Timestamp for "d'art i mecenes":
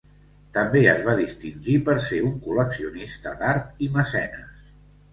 3.45-4.71